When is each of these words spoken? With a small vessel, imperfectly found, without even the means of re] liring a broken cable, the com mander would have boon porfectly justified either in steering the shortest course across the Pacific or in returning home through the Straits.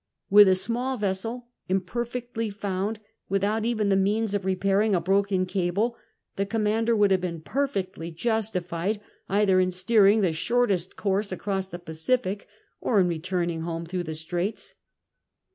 With 0.31 0.47
a 0.47 0.55
small 0.55 0.97
vessel, 0.97 1.49
imperfectly 1.69 2.49
found, 2.49 2.97
without 3.29 3.65
even 3.65 3.89
the 3.89 3.95
means 3.95 4.33
of 4.33 4.45
re] 4.45 4.55
liring 4.55 4.95
a 4.95 4.99
broken 4.99 5.45
cable, 5.45 5.95
the 6.37 6.45
com 6.47 6.63
mander 6.63 6.95
would 6.95 7.11
have 7.11 7.21
boon 7.21 7.39
porfectly 7.41 8.09
justified 8.11 8.99
either 9.29 9.59
in 9.59 9.69
steering 9.69 10.21
the 10.21 10.33
shortest 10.33 10.95
course 10.95 11.31
across 11.31 11.67
the 11.67 11.77
Pacific 11.77 12.47
or 12.79 12.99
in 12.99 13.07
returning 13.07 13.61
home 13.61 13.85
through 13.85 14.01
the 14.01 14.15
Straits. 14.15 14.73